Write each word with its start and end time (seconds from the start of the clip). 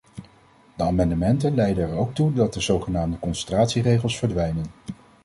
De 0.75 0.83
amendementen 0.83 1.55
leiden 1.55 1.89
er 1.89 1.97
ook 1.97 2.13
toe 2.13 2.33
dat 2.33 2.53
de 2.53 2.59
zogenaamde 2.61 3.19
concentratieregels 3.19 4.17
verdwijnen. 4.17 4.65